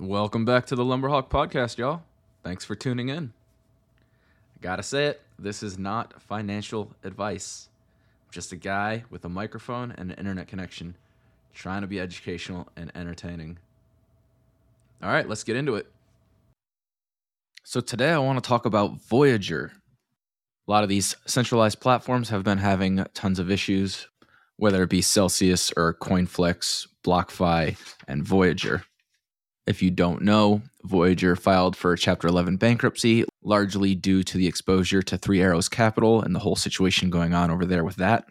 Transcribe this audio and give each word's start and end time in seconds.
Welcome 0.00 0.46
back 0.46 0.64
to 0.68 0.74
the 0.74 0.82
Lumberhawk 0.82 1.28
Podcast, 1.28 1.76
y'all. 1.76 2.04
Thanks 2.42 2.64
for 2.64 2.74
tuning 2.74 3.10
in. 3.10 3.34
I 4.56 4.62
gotta 4.62 4.82
say 4.82 5.08
it, 5.08 5.20
this 5.38 5.62
is 5.62 5.78
not 5.78 6.22
financial 6.22 6.94
advice. 7.04 7.68
I'm 8.24 8.32
just 8.32 8.50
a 8.50 8.56
guy 8.56 9.04
with 9.10 9.26
a 9.26 9.28
microphone 9.28 9.92
and 9.92 10.10
an 10.10 10.16
internet 10.16 10.48
connection 10.48 10.94
trying 11.52 11.82
to 11.82 11.86
be 11.86 12.00
educational 12.00 12.66
and 12.76 12.90
entertaining. 12.94 13.58
All 15.02 15.10
right, 15.10 15.28
let's 15.28 15.44
get 15.44 15.56
into 15.56 15.74
it. 15.74 15.86
So, 17.62 17.82
today 17.82 18.08
I 18.10 18.18
want 18.20 18.42
to 18.42 18.48
talk 18.48 18.64
about 18.64 19.02
Voyager. 19.02 19.70
A 20.66 20.70
lot 20.70 20.82
of 20.82 20.88
these 20.88 21.14
centralized 21.26 21.78
platforms 21.78 22.30
have 22.30 22.42
been 22.42 22.56
having 22.56 23.04
tons 23.12 23.38
of 23.38 23.50
issues, 23.50 24.08
whether 24.56 24.82
it 24.82 24.88
be 24.88 25.02
Celsius 25.02 25.74
or 25.76 25.92
CoinFlex, 25.92 26.86
BlockFi, 27.04 27.76
and 28.08 28.24
Voyager. 28.24 28.82
If 29.70 29.82
you 29.82 29.92
don't 29.92 30.22
know, 30.22 30.62
Voyager 30.82 31.36
filed 31.36 31.76
for 31.76 31.96
Chapter 31.96 32.26
11 32.26 32.56
bankruptcy, 32.56 33.24
largely 33.44 33.94
due 33.94 34.24
to 34.24 34.36
the 34.36 34.48
exposure 34.48 35.00
to 35.02 35.16
Three 35.16 35.40
Arrows 35.40 35.68
Capital 35.68 36.20
and 36.20 36.34
the 36.34 36.40
whole 36.40 36.56
situation 36.56 37.08
going 37.08 37.34
on 37.34 37.52
over 37.52 37.64
there 37.64 37.84
with 37.84 37.94
that. 37.94 38.24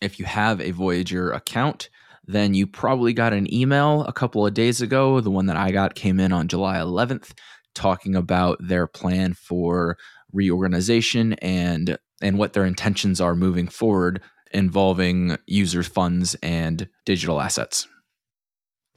If 0.00 0.20
you 0.20 0.26
have 0.26 0.60
a 0.60 0.70
Voyager 0.70 1.32
account, 1.32 1.90
then 2.24 2.54
you 2.54 2.68
probably 2.68 3.12
got 3.12 3.32
an 3.32 3.52
email 3.52 4.04
a 4.04 4.12
couple 4.12 4.46
of 4.46 4.54
days 4.54 4.80
ago. 4.80 5.20
The 5.20 5.28
one 5.32 5.46
that 5.46 5.56
I 5.56 5.72
got 5.72 5.96
came 5.96 6.20
in 6.20 6.32
on 6.32 6.46
July 6.46 6.76
11th 6.76 7.32
talking 7.74 8.14
about 8.14 8.58
their 8.60 8.86
plan 8.86 9.34
for 9.34 9.98
reorganization 10.32 11.32
and 11.42 11.98
and 12.22 12.38
what 12.38 12.52
their 12.52 12.64
intentions 12.64 13.20
are 13.20 13.34
moving 13.34 13.66
forward 13.66 14.22
involving 14.52 15.36
users 15.48 15.88
funds 15.88 16.36
and 16.44 16.88
digital 17.04 17.40
assets 17.40 17.88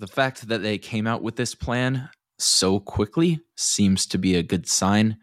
the 0.02 0.08
fact 0.08 0.48
that 0.48 0.64
they 0.64 0.80
came 0.80 1.06
out 1.06 1.22
with 1.22 1.36
this 1.36 1.54
plan 1.54 2.10
so 2.40 2.80
quickly 2.80 3.40
seems 3.56 4.08
to 4.08 4.18
be 4.18 4.36
a 4.36 4.42
good 4.42 4.68
sign 4.68 5.16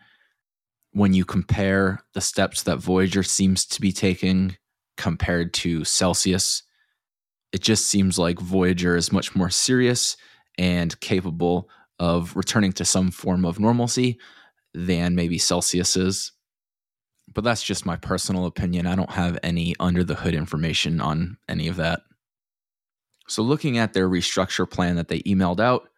when 0.93 1.13
you 1.13 1.25
compare 1.25 2.01
the 2.15 2.21
steps 2.21 2.63
that 2.63 2.79
Voyager 2.79 3.25
seems 3.25 3.67
to 3.67 3.81
be 3.81 3.91
taking 3.91 4.57
compared 4.97 5.53
to 5.53 5.85
Celsius. 5.85 6.63
It 7.53 7.61
just 7.61 7.87
seems 7.87 8.21
like 8.21 8.39
Voyager 8.39 8.95
is 8.95 9.11
much 9.11 9.35
more 9.35 9.51
serious 9.51 10.17
and 10.57 10.99
capable 11.01 11.69
of 11.99 12.37
returning 12.37 12.73
to 12.75 12.85
some 12.85 13.11
form 13.11 13.45
of 13.45 13.59
normalcy 13.59 14.17
than 14.75 15.17
maybe 15.17 15.39
Celsius 15.39 15.97
is. 15.97 16.31
But 17.35 17.43
that's 17.43 17.65
just 17.65 17.85
my 17.85 17.97
personal 17.97 18.47
opinion. 18.47 18.87
I 18.87 18.95
don't 18.95 19.11
have 19.11 19.41
any 19.43 19.75
under 19.81 20.05
the 20.05 20.15
hood 20.15 20.35
information 20.35 21.01
on 21.01 21.37
any 21.49 21.67
of 21.67 21.75
that. 21.77 22.03
So, 23.29 23.43
looking 23.43 23.79
at 23.79 23.93
their 23.93 24.09
restructure 24.09 24.69
plan 24.69 24.97
that 24.97 25.09
they 25.09 25.21
emailed 25.21 25.61
out, 25.61 25.89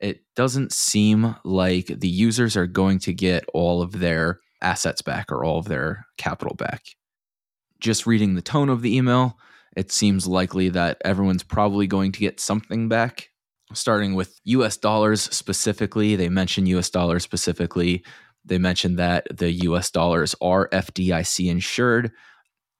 it 0.00 0.22
doesn't 0.34 0.72
seem 0.72 1.36
like 1.44 1.86
the 1.86 2.08
users 2.08 2.56
are 2.56 2.66
going 2.66 2.98
to 3.00 3.12
get 3.12 3.44
all 3.54 3.82
of 3.82 4.00
their 4.00 4.40
assets 4.60 5.02
back 5.02 5.30
or 5.30 5.44
all 5.44 5.58
of 5.58 5.66
their 5.66 6.06
capital 6.18 6.54
back. 6.56 6.82
Just 7.80 8.06
reading 8.06 8.34
the 8.34 8.42
tone 8.42 8.68
of 8.68 8.82
the 8.82 8.96
email, 8.96 9.38
it 9.76 9.92
seems 9.92 10.26
likely 10.26 10.68
that 10.70 10.98
everyone's 11.04 11.42
probably 11.42 11.86
going 11.86 12.12
to 12.12 12.20
get 12.20 12.40
something 12.40 12.88
back. 12.88 13.28
Starting 13.72 14.14
with 14.14 14.38
US 14.44 14.76
dollars 14.76 15.22
specifically, 15.22 16.16
they 16.16 16.28
mention 16.28 16.66
US 16.66 16.90
dollars 16.90 17.22
specifically. 17.22 18.04
They 18.44 18.58
mentioned 18.58 18.98
that 18.98 19.26
the 19.30 19.50
US 19.52 19.90
dollars 19.90 20.34
are 20.40 20.68
FDIC 20.68 21.48
insured. 21.48 22.12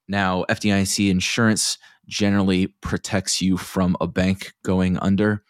Now, 0.07 0.45
FDIC 0.49 1.09
insurance 1.09 1.77
generally 2.07 2.67
protects 2.67 3.41
you 3.41 3.57
from 3.57 3.95
a 3.99 4.07
bank 4.07 4.53
going 4.63 4.97
under. 4.99 5.43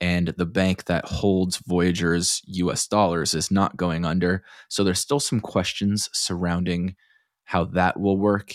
And 0.00 0.28
the 0.28 0.46
bank 0.46 0.84
that 0.86 1.04
holds 1.04 1.58
Voyager's 1.58 2.40
US 2.46 2.86
dollars 2.86 3.34
is 3.34 3.50
not 3.50 3.76
going 3.76 4.04
under. 4.04 4.44
So 4.68 4.82
there's 4.82 5.00
still 5.00 5.20
some 5.20 5.40
questions 5.40 6.08
surrounding 6.12 6.96
how 7.44 7.64
that 7.64 8.00
will 8.00 8.16
work 8.16 8.54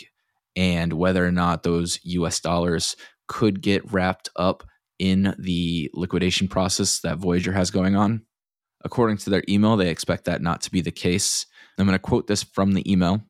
and 0.55 0.93
whether 0.93 1.25
or 1.25 1.31
not 1.31 1.63
those 1.63 1.99
US 2.03 2.39
dollars 2.39 2.95
could 3.27 3.61
get 3.61 3.91
wrapped 3.91 4.29
up 4.35 4.63
in 4.99 5.35
the 5.37 5.89
liquidation 5.93 6.47
process 6.47 6.99
that 7.01 7.17
Voyager 7.17 7.51
has 7.51 7.71
going 7.71 7.95
on. 7.95 8.25
According 8.83 9.17
to 9.17 9.29
their 9.29 9.43
email, 9.49 9.75
they 9.75 9.89
expect 9.89 10.25
that 10.25 10.41
not 10.41 10.61
to 10.61 10.71
be 10.71 10.81
the 10.81 10.91
case. 10.91 11.45
I'm 11.77 11.85
going 11.85 11.95
to 11.95 11.99
quote 11.99 12.27
this 12.27 12.43
from 12.43 12.73
the 12.73 12.89
email. 12.89 13.21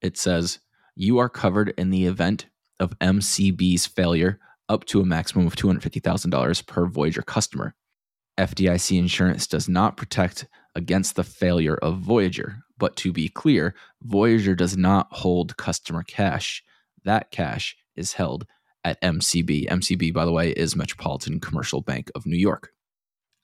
It 0.00 0.16
says, 0.16 0.60
You 0.94 1.18
are 1.18 1.28
covered 1.28 1.74
in 1.76 1.90
the 1.90 2.06
event 2.06 2.46
of 2.80 2.98
MCB's 2.98 3.86
failure 3.86 4.38
up 4.68 4.84
to 4.86 5.00
a 5.00 5.06
maximum 5.06 5.46
of 5.46 5.56
$250,000 5.56 6.66
per 6.66 6.86
Voyager 6.86 7.22
customer. 7.22 7.74
FDIC 8.38 8.98
insurance 8.98 9.46
does 9.46 9.68
not 9.68 9.96
protect 9.96 10.46
against 10.74 11.16
the 11.16 11.24
failure 11.24 11.76
of 11.76 11.98
Voyager, 11.98 12.58
but 12.78 12.94
to 12.96 13.12
be 13.12 13.28
clear, 13.28 13.74
Voyager 14.02 14.54
does 14.54 14.76
not 14.76 15.08
hold 15.10 15.56
customer 15.56 16.04
cash. 16.04 16.62
That 17.04 17.30
cash 17.30 17.76
is 17.96 18.12
held 18.12 18.46
at 18.84 19.00
MCB. 19.02 19.68
MCB, 19.68 20.14
by 20.14 20.24
the 20.24 20.32
way, 20.32 20.50
is 20.50 20.76
Metropolitan 20.76 21.40
Commercial 21.40 21.80
Bank 21.80 22.10
of 22.14 22.26
New 22.26 22.36
York. 22.36 22.70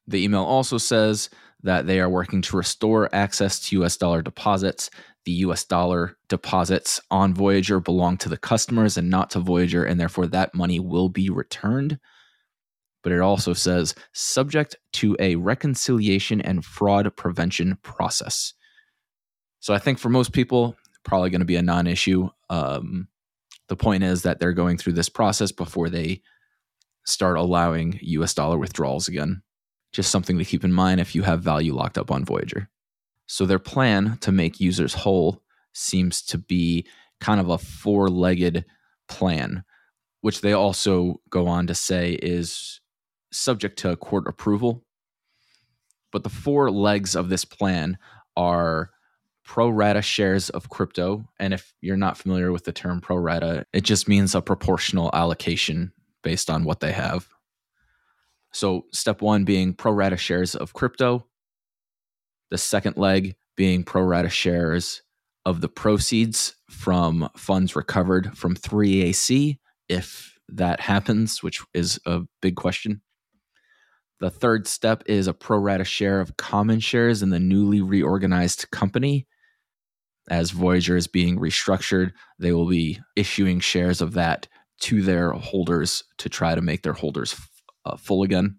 The 0.07 0.23
email 0.23 0.43
also 0.43 0.79
says 0.79 1.31
that 1.63 1.87
they 1.87 2.01
are 2.01 2.11
working 2.11 2.43
to 2.43 2.57
restore 2.57 3.15
access 3.15 3.59
to 3.61 3.83
US 3.83 3.97
dollar 3.97 4.23
deposits 4.23 4.91
the 5.25 5.33
US 5.33 5.65
dollar 5.65 6.17
deposits 6.29 7.01
on 7.11 7.35
Voyager 7.35 7.81
belong 7.81 8.17
to 8.19 8.29
the 8.29 8.37
customers 8.37 8.97
and 8.97 9.11
not 9.11 9.31
to 9.31 9.41
Voyager, 9.41 9.85
and 9.85 9.99
therefore 9.99 10.27
that 10.29 10.55
money 10.55 10.79
will 10.79 11.09
be 11.09 11.31
returned. 11.31 11.99
But 13.03 13.13
it 13.13 13.21
also 13.21 13.53
says 13.53 13.95
subject 14.13 14.77
to 14.95 15.17
a 15.19 15.37
reconciliation 15.37 16.41
and 16.41 16.65
fraud 16.65 17.15
prevention 17.17 17.79
process. 17.83 18.55
So 19.61 19.75
I 19.75 19.79
think 19.79 19.99
for 19.99 20.09
most 20.09 20.33
people, 20.33 20.77
probably 21.05 21.31
going 21.31 21.41
to 21.41 21.47
be 21.47 21.57
a 21.57 21.63
non 21.63 21.87
issue. 21.87 22.29
Um, 22.51 23.09
the 23.69 23.77
point 23.77 24.05
is 24.05 24.23
that 24.23 24.41
they're 24.41 24.53
going 24.53 24.77
through 24.77 24.93
this 24.95 25.09
process 25.09 25.53
before 25.53 25.89
they 25.89 26.23
start 27.07 27.37
allowing 27.39 27.99
US 28.03 28.35
dollar 28.35 28.59
withdrawals 28.59 29.09
again. 29.09 29.43
Just 29.95 30.11
something 30.11 30.37
to 30.39 30.45
keep 30.45 30.65
in 30.65 30.73
mind 30.73 31.01
if 31.01 31.15
you 31.15 31.23
have 31.23 31.41
value 31.41 31.73
locked 31.73 31.97
up 31.97 32.11
on 32.11 32.25
Voyager. 32.25 32.69
So 33.27 33.47
their 33.47 33.61
plan 33.61 34.19
to 34.21 34.33
make 34.33 34.61
users 34.61 34.93
whole 34.93 35.41
seems 35.73 36.21
to 36.23 36.37
be 36.37 36.87
kind 37.21 37.41
of 37.41 37.49
a 37.49 37.59
four 37.59 38.09
legged 38.09 38.65
plan, 39.09 39.65
which 40.21 40.41
they 40.41 40.53
also 40.53 41.21
go 41.31 41.47
on 41.47 41.69
to 41.69 41.75
say 41.75 42.15
is 42.15 42.81
subject 43.33 43.79
to 43.79 43.97
court 43.97 44.27
approval. 44.27 44.85
But 46.13 46.25
the 46.25 46.29
four 46.29 46.71
legs 46.71 47.15
of 47.15 47.29
this 47.29 47.45
plan 47.45 47.97
are 48.37 48.91
pro 49.45 49.69
rata 49.69 50.03
shares 50.03 50.51
of 50.51 50.71
crypto. 50.71 51.29
And 51.39 51.55
if 51.55 51.73
you're 51.81 51.97
not 51.97 52.19
familiar 52.19 52.51
with 52.51 52.65
the 52.65 52.73
term 52.73 53.01
pro 53.01 53.17
rata, 53.17 53.65
it 53.73 53.85
just 53.85 54.09
means 54.09 54.35
a 54.35 54.43
proportional 54.43 55.11
allocation 55.13 55.93
based 56.23 56.51
on 56.51 56.65
what 56.65 56.81
they 56.81 56.93
have. 56.93 57.34
So, 58.55 58.87
step 58.93 59.21
one 59.21 59.45
being 59.45 59.75
pro 59.75 59.91
rata 59.91 60.17
shares 60.17 60.55
of 60.55 60.73
crypto. 60.73 61.27
The 62.53 62.59
second 62.59 62.97
leg 62.97 63.35
being 63.57 63.83
pro 63.83 64.03
rata 64.03 64.29
shares 64.29 65.03
of 65.45 65.61
the 65.61 65.69
proceeds 65.69 66.55
from 66.71 67.29
funds 67.37 67.75
recovered 67.75 68.39
from 68.39 68.55
3AC, 68.55 69.59
if 69.89 70.39
that 70.49 70.81
happens, 70.81 71.43
which 71.43 71.61
is 71.75 71.99
a 72.07 72.21
big 72.41 72.55
question. 72.55 73.03
The 74.21 74.31
third 74.31 74.69
step 74.69 75.03
is 75.07 75.27
a 75.27 75.35
pro 75.35 75.59
rata 75.59 75.85
share 75.85 76.21
of 76.21 76.37
common 76.37 76.79
shares 76.79 77.25
in 77.25 77.31
the 77.31 77.41
newly 77.41 77.83
reorganized 77.83 78.71
company. 78.71 79.27
As 80.31 80.53
Voyager 80.53 80.97
is 80.97 81.09
being 81.09 81.41
restructured, 81.41 82.13
they 82.39 82.53
will 82.53 82.69
be 82.69 83.01
issuing 83.17 83.59
shares 83.59 84.01
of 84.01 84.13
that 84.13 84.47
to 84.83 85.03
their 85.03 85.33
holders 85.33 86.05
to 86.19 86.29
try 86.29 86.55
to 86.55 86.63
make 86.63 86.83
their 86.83 86.93
holders 86.93 87.35
uh, 87.85 87.97
full 87.97 88.23
again 88.23 88.57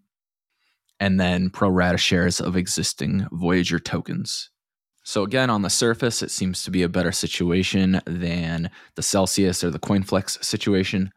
and 1.00 1.20
then 1.20 1.50
pro 1.50 1.70
rata 1.70 1.98
shares 1.98 2.40
of 2.40 2.56
existing 2.56 3.28
Voyager 3.32 3.80
tokens. 3.80 4.50
So, 5.04 5.24
again, 5.24 5.50
on 5.50 5.62
the 5.62 5.70
surface, 5.70 6.24
it 6.24 6.32
seems 6.32 6.64
to 6.64 6.72
be 6.72 6.82
a 6.82 6.90
better 6.90 7.12
situation 7.12 8.02
than 8.08 8.72
the 8.96 9.04
Celsius 9.04 9.64
or 9.64 9.70
the 9.70 9.80
CoinFlex 9.80 10.44
situation, 10.44 11.12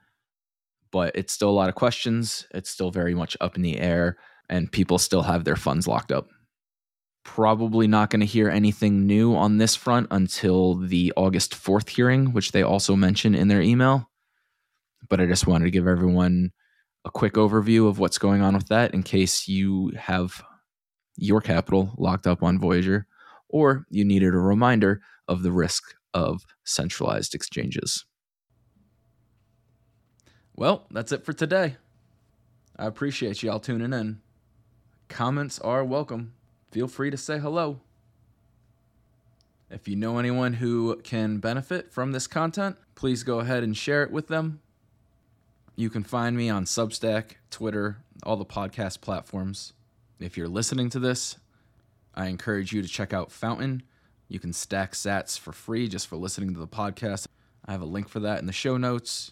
but 0.90 1.12
it's 1.14 1.32
still 1.32 1.48
a 1.48 1.52
lot 1.52 1.70
of 1.70 1.74
questions. 1.74 2.46
It's 2.52 2.68
still 2.68 2.90
very 2.90 3.14
much 3.14 3.36
up 3.40 3.56
in 3.56 3.62
the 3.62 3.78
air, 3.78 4.18
and 4.50 4.70
people 4.70 4.98
still 4.98 5.22
have 5.22 5.44
their 5.44 5.56
funds 5.56 5.88
locked 5.88 6.12
up. 6.12 6.28
Probably 7.24 7.86
not 7.86 8.10
going 8.10 8.20
to 8.20 8.26
hear 8.26 8.50
anything 8.50 9.06
new 9.06 9.34
on 9.34 9.56
this 9.56 9.74
front 9.74 10.08
until 10.10 10.74
the 10.74 11.12
August 11.16 11.52
4th 11.52 11.88
hearing, 11.88 12.32
which 12.32 12.52
they 12.52 12.62
also 12.62 12.94
mention 12.94 13.34
in 13.34 13.48
their 13.48 13.62
email. 13.62 14.10
But 15.08 15.20
I 15.20 15.26
just 15.26 15.46
wanted 15.46 15.64
to 15.64 15.70
give 15.70 15.86
everyone 15.86 16.52
a 17.08 17.10
quick 17.10 17.34
overview 17.34 17.88
of 17.88 17.98
what's 17.98 18.18
going 18.18 18.42
on 18.42 18.54
with 18.54 18.68
that 18.68 18.92
in 18.92 19.02
case 19.02 19.48
you 19.48 19.90
have 19.96 20.42
your 21.16 21.40
capital 21.40 21.94
locked 21.96 22.26
up 22.26 22.42
on 22.42 22.58
Voyager 22.58 23.06
or 23.48 23.86
you 23.88 24.04
needed 24.04 24.34
a 24.34 24.38
reminder 24.38 25.00
of 25.26 25.42
the 25.42 25.50
risk 25.50 25.94
of 26.12 26.44
centralized 26.64 27.34
exchanges. 27.34 28.04
Well, 30.54 30.86
that's 30.90 31.10
it 31.10 31.24
for 31.24 31.32
today. 31.32 31.76
I 32.76 32.84
appreciate 32.84 33.42
y'all 33.42 33.58
tuning 33.58 33.94
in. 33.94 34.20
Comments 35.08 35.58
are 35.60 35.84
welcome. 35.84 36.34
Feel 36.70 36.88
free 36.88 37.10
to 37.10 37.16
say 37.16 37.38
hello. 37.38 37.80
If 39.70 39.88
you 39.88 39.96
know 39.96 40.18
anyone 40.18 40.54
who 40.54 40.96
can 41.02 41.38
benefit 41.38 41.90
from 41.90 42.12
this 42.12 42.26
content, 42.26 42.76
please 42.94 43.22
go 43.22 43.40
ahead 43.40 43.62
and 43.62 43.74
share 43.74 44.02
it 44.02 44.10
with 44.10 44.28
them. 44.28 44.60
You 45.78 45.90
can 45.90 46.02
find 46.02 46.36
me 46.36 46.50
on 46.50 46.64
Substack, 46.64 47.34
Twitter, 47.52 47.98
all 48.24 48.36
the 48.36 48.44
podcast 48.44 49.00
platforms. 49.00 49.74
If 50.18 50.36
you're 50.36 50.48
listening 50.48 50.90
to 50.90 50.98
this, 50.98 51.36
I 52.16 52.26
encourage 52.26 52.72
you 52.72 52.82
to 52.82 52.88
check 52.88 53.12
out 53.12 53.30
Fountain. 53.30 53.84
You 54.26 54.40
can 54.40 54.52
stack 54.52 54.94
sats 54.94 55.38
for 55.38 55.52
free 55.52 55.86
just 55.86 56.08
for 56.08 56.16
listening 56.16 56.52
to 56.54 56.58
the 56.58 56.66
podcast. 56.66 57.28
I 57.64 57.70
have 57.70 57.80
a 57.80 57.84
link 57.84 58.08
for 58.08 58.18
that 58.18 58.40
in 58.40 58.46
the 58.46 58.52
show 58.52 58.76
notes. 58.76 59.30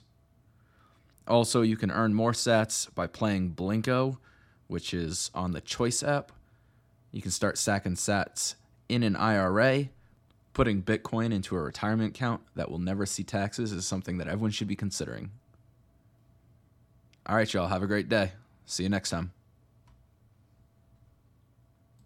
Also, 1.27 1.63
you 1.63 1.77
can 1.77 1.91
earn 1.91 2.15
more 2.15 2.31
sats 2.31 2.95
by 2.95 3.09
playing 3.09 3.49
Blink-O, 3.49 4.19
which 4.69 4.95
is 4.95 5.33
on 5.35 5.51
the 5.51 5.61
Choice 5.61 6.05
app. 6.05 6.31
You 7.11 7.23
can 7.23 7.33
start 7.33 7.59
stacking 7.59 7.97
sats 7.97 8.55
in 8.89 9.03
an 9.03 9.17
IRA. 9.17 9.89
Putting 10.53 10.85
Bitcoin 10.85 11.35
into 11.35 11.57
a 11.57 11.61
retirement 11.61 12.15
account 12.15 12.43
that 12.55 12.71
will 12.71 12.79
never 12.79 13.05
see 13.05 13.25
taxes 13.25 13.73
is 13.73 13.85
something 13.85 14.19
that 14.19 14.29
everyone 14.29 14.53
should 14.53 14.69
be 14.69 14.77
considering. 14.77 15.33
All 17.29 17.35
right, 17.35 17.53
y'all. 17.53 17.67
Have 17.67 17.83
a 17.83 17.87
great 17.89 18.09
day. 18.09 18.33
See 18.67 18.85
you 18.85 18.89
next 18.89 19.11
time. 19.11 19.33